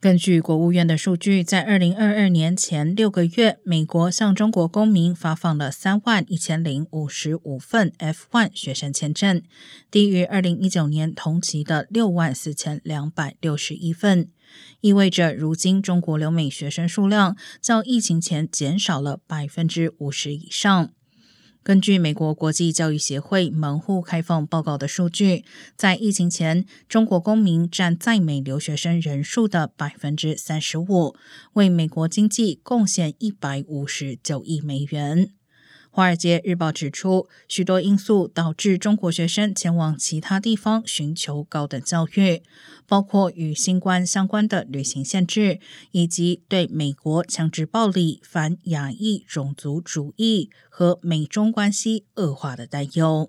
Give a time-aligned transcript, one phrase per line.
[0.00, 9.42] 根据国务院的数据，在二零二二年前六个月，美国向中国公民发放了三万一千零五十五份 F1 学生签证，
[9.90, 14.30] 低于二零一九年同期的六万四千两百六十一份，
[14.80, 20.94] 意味着如今中国留美学生数量较疫情前减少了百分之五十以上。
[21.62, 25.44] 根据美国国际教育协会门户开放报告的数据，
[25.76, 31.14] 在疫情前，中国公民占在美留学生人数的百分之三十五，
[31.52, 35.26] 为美国经济贡献一百五十九亿美元。
[35.92, 42.42] 《华尔街日报》指出，许多因素导致中国学生前往其他地方寻求高等教育，
[42.86, 45.58] 包括与新冠相关的旅行限制，
[45.90, 53.28] 以及对美国强制暴力、反亚裔种族主义和美中关系恶化的担忧。